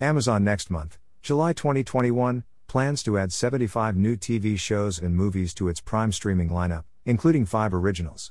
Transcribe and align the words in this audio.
Amazon 0.00 0.44
next 0.44 0.70
month, 0.70 0.98
July 1.22 1.54
2021, 1.54 2.44
plans 2.66 3.02
to 3.02 3.16
add 3.16 3.32
75 3.32 3.96
new 3.96 4.14
TV 4.14 4.58
shows 4.58 4.98
and 4.98 5.16
movies 5.16 5.54
to 5.54 5.68
its 5.68 5.80
Prime 5.80 6.12
streaming 6.12 6.50
lineup, 6.50 6.84
including 7.06 7.46
five 7.46 7.72
originals. 7.72 8.30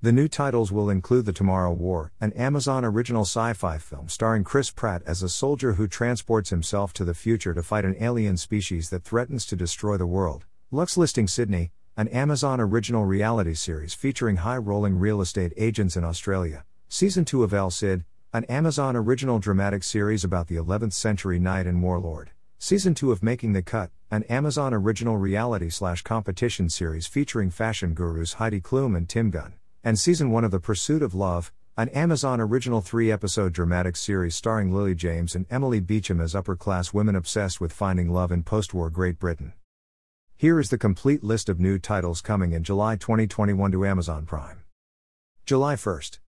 The 0.00 0.12
new 0.12 0.28
titles 0.28 0.72
will 0.72 0.88
include 0.88 1.26
The 1.26 1.34
Tomorrow 1.34 1.74
War, 1.74 2.12
an 2.22 2.32
Amazon 2.32 2.86
original 2.86 3.26
sci 3.26 3.52
fi 3.52 3.76
film 3.76 4.08
starring 4.08 4.44
Chris 4.44 4.70
Pratt 4.70 5.02
as 5.04 5.22
a 5.22 5.28
soldier 5.28 5.74
who 5.74 5.88
transports 5.88 6.48
himself 6.48 6.94
to 6.94 7.04
the 7.04 7.12
future 7.12 7.52
to 7.52 7.62
fight 7.62 7.84
an 7.84 7.96
alien 8.00 8.38
species 8.38 8.88
that 8.88 9.04
threatens 9.04 9.44
to 9.44 9.56
destroy 9.56 9.98
the 9.98 10.06
world. 10.06 10.46
Luxe 10.70 10.96
Listing 10.96 11.28
Sydney, 11.28 11.70
an 11.98 12.08
Amazon 12.08 12.62
original 12.62 13.04
reality 13.04 13.52
series 13.52 13.92
featuring 13.92 14.36
high 14.36 14.56
rolling 14.56 14.98
real 14.98 15.20
estate 15.20 15.52
agents 15.58 15.98
in 15.98 16.04
Australia. 16.04 16.64
Season 16.88 17.26
2 17.26 17.42
of 17.42 17.52
El 17.52 17.70
Cid, 17.70 18.04
an 18.30 18.44
Amazon 18.44 18.94
original 18.94 19.38
dramatic 19.38 19.82
series 19.82 20.22
about 20.22 20.48
the 20.48 20.56
11th 20.56 20.92
century 20.92 21.38
knight 21.38 21.66
and 21.66 21.82
warlord. 21.82 22.30
Season 22.58 22.94
2 22.94 23.10
of 23.10 23.22
Making 23.22 23.54
the 23.54 23.62
Cut, 23.62 23.90
an 24.10 24.22
Amazon 24.24 24.74
original 24.74 25.16
reality 25.16 25.70
slash 25.70 26.02
competition 26.02 26.68
series 26.68 27.06
featuring 27.06 27.48
fashion 27.48 27.94
gurus 27.94 28.34
Heidi 28.34 28.60
Klum 28.60 28.94
and 28.94 29.08
Tim 29.08 29.30
Gunn 29.30 29.54
and 29.82 29.98
Season 29.98 30.30
1 30.30 30.44
of 30.44 30.50
The 30.50 30.60
Pursuit 30.60 31.02
of 31.02 31.14
Love, 31.14 31.52
an 31.78 31.88
Amazon 31.88 32.38
original 32.38 32.82
three 32.82 33.10
episode 33.10 33.54
dramatic 33.54 33.96
series 33.96 34.36
starring 34.36 34.74
Lily 34.74 34.94
James 34.94 35.34
and 35.34 35.46
Emily 35.48 35.80
Beecham 35.80 36.20
as 36.20 36.34
upper 36.34 36.54
class 36.54 36.92
women 36.92 37.16
obsessed 37.16 37.62
with 37.62 37.72
finding 37.72 38.10
love 38.10 38.30
in 38.30 38.42
post 38.42 38.74
war 38.74 38.90
Great 38.90 39.18
Britain. 39.18 39.54
Here 40.36 40.60
is 40.60 40.68
the 40.68 40.76
complete 40.76 41.24
list 41.24 41.48
of 41.48 41.58
new 41.58 41.78
titles 41.78 42.20
coming 42.20 42.52
in 42.52 42.62
July 42.62 42.96
2021 42.96 43.72
to 43.72 43.86
Amazon 43.86 44.26
Prime. 44.26 44.64
July 45.46 45.76
1st. 45.76 46.18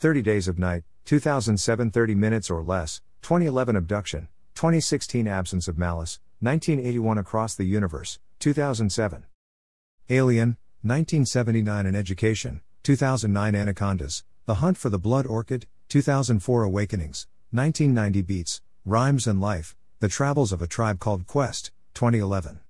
30 0.00 0.22
Days 0.22 0.46
of 0.46 0.60
Night, 0.60 0.84
2007 1.06 1.90
30 1.90 2.14
Minutes 2.14 2.50
or 2.50 2.62
Less, 2.62 3.00
2011 3.22 3.74
Abduction, 3.74 4.28
2016 4.54 5.26
Absence 5.26 5.66
of 5.66 5.76
Malice, 5.76 6.20
1981 6.38 7.18
Across 7.18 7.56
the 7.56 7.64
Universe, 7.64 8.20
2007. 8.38 9.24
Alien, 10.08 10.56
1979 10.82 11.84
An 11.84 11.96
Education, 11.96 12.60
2009 12.84 13.56
Anacondas, 13.56 14.22
The 14.46 14.54
Hunt 14.62 14.78
for 14.78 14.88
the 14.88 15.00
Blood 15.00 15.26
Orchid, 15.26 15.66
2004 15.88 16.62
Awakenings, 16.62 17.26
1990 17.50 18.22
Beats, 18.22 18.62
Rhymes 18.84 19.26
and 19.26 19.40
Life, 19.40 19.74
The 19.98 20.06
Travels 20.06 20.52
of 20.52 20.62
a 20.62 20.68
Tribe 20.68 21.00
Called 21.00 21.26
Quest, 21.26 21.72
2011. 21.94 22.60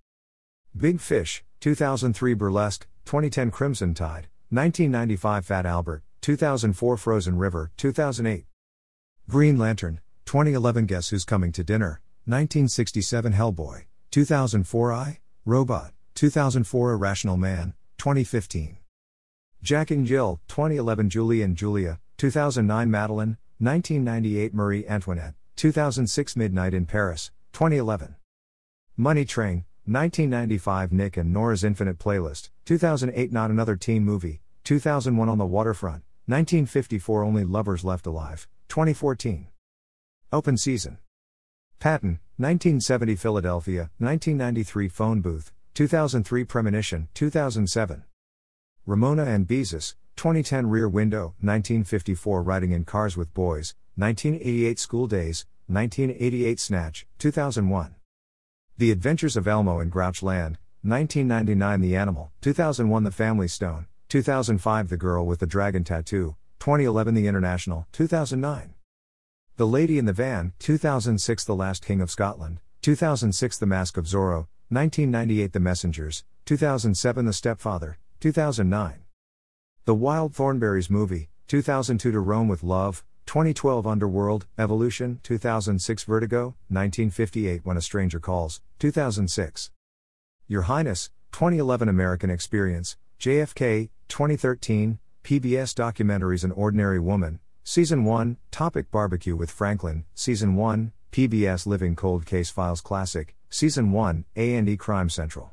Big 0.74 0.98
Fish, 0.98 1.44
2003 1.60 2.32
Burlesque, 2.32 2.86
2010 3.04 3.50
Crimson 3.50 3.92
Tide, 3.92 4.28
1995 4.48 5.44
Fat 5.44 5.66
Albert, 5.66 6.02
2004 6.28 6.98
Frozen 6.98 7.38
River, 7.38 7.70
2008. 7.78 8.44
Green 9.30 9.56
Lantern, 9.56 9.98
2011 10.26 10.84
Guess 10.84 11.08
Who's 11.08 11.24
Coming 11.24 11.52
to 11.52 11.64
Dinner, 11.64 12.02
1967 12.26 13.32
Hellboy, 13.32 13.86
2004 14.10 14.92
I, 14.92 15.20
Robot, 15.46 15.92
2004 16.16 16.92
Irrational 16.92 17.38
Man, 17.38 17.72
2015. 17.96 18.76
Jack 19.62 19.90
and 19.90 20.06
Jill, 20.06 20.38
2011 20.48 21.08
Julie 21.08 21.40
and 21.40 21.56
Julia, 21.56 21.98
2009 22.18 22.90
Madeline, 22.90 23.38
1998 23.56 24.52
Marie 24.52 24.86
Antoinette, 24.86 25.32
2006 25.56 26.36
Midnight 26.36 26.74
in 26.74 26.84
Paris, 26.84 27.30
2011. 27.54 28.16
Money 28.98 29.24
Train, 29.24 29.64
1995 29.86 30.92
Nick 30.92 31.16
and 31.16 31.32
Nora's 31.32 31.64
Infinite 31.64 31.98
Playlist, 31.98 32.50
2008 32.66 33.32
Not 33.32 33.50
Another 33.50 33.76
Teen 33.76 34.04
Movie, 34.04 34.42
2001 34.64 35.26
On 35.30 35.38
the 35.38 35.46
Waterfront, 35.46 36.02
1954 36.28 37.24
Only 37.24 37.42
Lovers 37.42 37.84
Left 37.84 38.06
Alive, 38.06 38.46
2014. 38.68 39.46
Open 40.30 40.58
Season. 40.58 40.98
Patton, 41.78 42.20
1970 42.36 43.16
Philadelphia, 43.16 43.90
1993 43.96 44.88
Phone 44.88 45.20
Booth, 45.22 45.54
2003 45.72 46.44
Premonition, 46.44 47.08
2007. 47.14 48.04
Ramona 48.84 49.24
and 49.24 49.48
Beezus, 49.48 49.94
2010 50.16 50.66
Rear 50.66 50.86
Window, 50.86 51.32
1954 51.40 52.42
Riding 52.42 52.72
in 52.72 52.84
Cars 52.84 53.16
with 53.16 53.32
Boys, 53.32 53.74
1988 53.96 54.78
School 54.78 55.06
Days, 55.06 55.46
1988 55.68 56.60
Snatch, 56.60 57.06
2001. 57.18 57.94
The 58.76 58.90
Adventures 58.90 59.38
of 59.38 59.48
Elmo 59.48 59.80
in 59.80 59.88
Grouch 59.88 60.22
Land, 60.22 60.58
1999 60.82 61.80
The 61.80 61.96
Animal, 61.96 62.32
2001 62.42 63.04
The 63.04 63.10
Family 63.10 63.48
Stone, 63.48 63.86
2005 64.08 64.88
The 64.88 64.96
Girl 64.96 65.26
with 65.26 65.38
the 65.38 65.46
Dragon 65.46 65.84
Tattoo, 65.84 66.34
2011 66.60 67.12
The 67.14 67.26
International, 67.26 67.86
2009. 67.92 68.72
The 69.58 69.66
Lady 69.66 69.98
in 69.98 70.06
the 70.06 70.14
Van, 70.14 70.54
2006 70.60 71.44
The 71.44 71.54
Last 71.54 71.84
King 71.84 72.00
of 72.00 72.10
Scotland, 72.10 72.60
2006 72.80 73.58
The 73.58 73.66
Mask 73.66 73.98
of 73.98 74.06
Zorro, 74.06 74.46
1998 74.70 75.52
The 75.52 75.60
Messengers, 75.60 76.24
2007 76.46 77.26
The 77.26 77.34
Stepfather, 77.34 77.98
2009. 78.20 79.00
The 79.84 79.94
Wild 79.94 80.32
Thornberrys 80.32 80.88
movie, 80.88 81.28
2002 81.48 82.10
To 82.10 82.20
Rome 82.20 82.48
with 82.48 82.62
Love, 82.62 83.04
2012 83.26 83.86
Underworld, 83.86 84.46
Evolution, 84.56 85.20
2006 85.22 86.04
Vertigo, 86.04 86.54
1958 86.68 87.60
When 87.62 87.76
a 87.76 87.82
Stranger 87.82 88.20
Calls, 88.20 88.62
2006. 88.78 89.70
Your 90.46 90.62
Highness, 90.62 91.10
2011 91.32 91.90
American 91.90 92.30
Experience, 92.30 92.96
JFK, 93.20 93.90
2013, 94.06 95.00
PBS 95.24 95.74
Documentaries 95.74 96.44
An 96.44 96.52
Ordinary 96.52 97.00
Woman, 97.00 97.40
Season 97.64 98.04
1, 98.04 98.36
Topic 98.52 98.92
Barbecue 98.92 99.34
with 99.34 99.50
Franklin, 99.50 100.04
Season 100.14 100.54
1, 100.54 100.92
PBS 101.10 101.66
Living 101.66 101.96
Cold 101.96 102.24
Case 102.24 102.48
Files 102.48 102.80
Classic, 102.80 103.34
Season 103.50 103.90
1, 103.90 104.24
A&E 104.36 104.76
Crime 104.76 105.10
Central. 105.10 105.50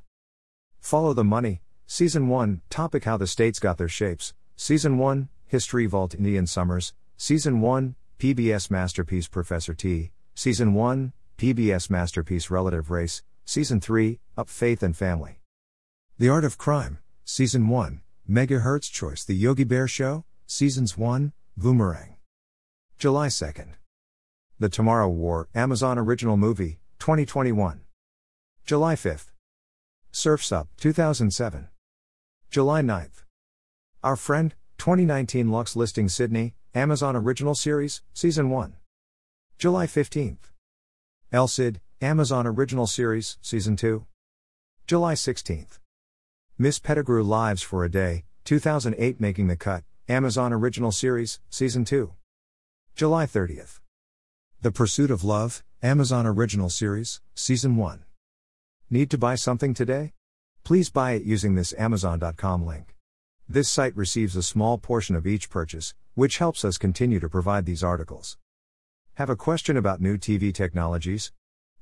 Follow 0.80 1.14
the 1.14 1.24
Money, 1.24 1.64
Season 1.88 2.28
1, 2.28 2.62
Topic 2.70 3.04
How 3.06 3.18
the 3.18 3.26
States 3.26 3.58
Got 3.58 3.80
Their 3.80 3.88
Shapes, 3.88 4.36
Season 4.56 5.00
1, 5.00 5.28
History 5.48 5.88
Vault 5.88 6.14
Indian 6.14 6.46
Summers, 6.46 6.94
Season 7.18 7.62
1, 7.62 7.96
PBS 8.20 8.70
Masterpiece 8.70 9.28
Professor 9.28 9.74
T, 9.74 10.12
Season 10.36 10.76
1, 10.76 11.14
PBS 11.40 11.90
Masterpiece 11.90 12.52
Relative 12.52 12.92
Race, 12.92 13.24
Season 13.44 13.82
3, 13.82 14.20
Up 14.38 14.50
Faith 14.50 14.84
and 14.84 14.96
Family. 14.96 15.40
The 16.20 16.30
Art 16.30 16.46
of 16.46 16.60
Crime, 16.60 17.00
Season 17.28 17.68
1, 17.68 18.02
Megahertz 18.30 18.92
Choice 18.92 19.24
The 19.24 19.34
Yogi 19.34 19.64
Bear 19.64 19.88
Show, 19.88 20.26
Seasons 20.46 20.96
1, 20.96 21.34
Boomerang. 21.58 22.18
July 23.00 23.30
2nd. 23.30 23.70
The 24.60 24.70
Tomorrow 24.70 25.10
War, 25.10 25.50
Amazon 25.56 25.98
Original 25.98 26.38
Movie, 26.38 26.78
2021. 27.00 27.82
July 28.64 28.94
5th. 28.94 29.32
Surf's 30.12 30.52
Up, 30.52 30.68
2007. 30.78 31.68
July 32.52 32.84
9th. 32.84 33.24
Our 34.04 34.16
Friend, 34.16 34.54
2019 34.78 35.50
Luxe 35.50 35.76
Listing 35.76 36.08
Sydney, 36.08 36.54
Amazon 36.76 37.16
Original 37.16 37.56
Series, 37.56 38.04
Season 38.14 38.52
1. 38.52 38.76
July 39.58 39.88
15th. 39.88 40.52
El 41.32 41.48
Cid, 41.48 41.82
Amazon 42.02 42.46
Original 42.46 42.86
Series, 42.86 43.40
Season 43.42 43.76
2. 43.76 44.06
July 44.86 45.16
16th. 45.16 45.80
Miss 46.58 46.80
Pettigrew 46.80 47.22
Lives 47.22 47.62
for 47.62 47.84
a 47.84 47.92
Day, 47.92 48.24
2008 48.46 49.20
Making 49.20 49.48
the 49.50 49.58
Cut, 49.58 49.84
Amazon 50.08 50.54
Original 50.54 50.94
Series, 50.94 51.42
Season 51.50 51.84
2. 51.84 52.14
July 52.96 53.26
30th. 53.26 53.82
The 54.62 54.72
Pursuit 54.72 55.12
of 55.12 55.26
Love, 55.26 55.66
Amazon 55.84 56.26
Original 56.26 56.70
Series, 56.70 57.20
Season 57.34 57.76
1. 57.76 58.06
Need 58.90 59.12
to 59.12 59.18
buy 59.18 59.36
something 59.36 59.74
today? 59.74 60.14
Please 60.64 60.90
buy 60.90 61.12
it 61.12 61.24
using 61.24 61.56
this 61.56 61.74
Amazon.com 61.78 62.66
link. 62.66 62.96
This 63.50 63.68
site 63.68 63.98
receives 63.98 64.38
a 64.38 64.42
small 64.42 64.78
portion 64.78 65.18
of 65.18 65.28
each 65.28 65.50
purchase, 65.50 65.94
which 66.14 66.38
helps 66.38 66.64
us 66.64 66.78
continue 66.78 67.20
to 67.20 67.28
provide 67.28 67.66
these 67.66 67.84
articles. 67.84 68.38
Have 69.16 69.30
a 69.30 69.36
question 69.36 69.76
about 69.76 70.00
new 70.00 70.18
TV 70.18 70.54
technologies? 70.54 71.34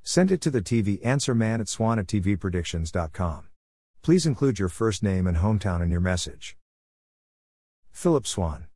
Send 0.02 0.32
it 0.32 0.40
to 0.40 0.50
the 0.50 0.62
TV 0.62 0.98
answer 1.06 1.32
man 1.32 1.60
at 1.60 1.68
swann 1.68 2.00
at 2.00 2.08
tvpredictions.com. 2.08 3.50
Please 4.04 4.26
include 4.26 4.58
your 4.58 4.68
first 4.68 5.02
name 5.02 5.26
and 5.26 5.38
hometown 5.38 5.80
in 5.80 5.90
your 5.90 5.98
message. 5.98 6.58
Phillip 7.90 8.26
Swann. 8.26 8.66